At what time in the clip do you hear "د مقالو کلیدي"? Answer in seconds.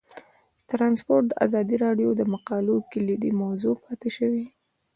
2.15-3.31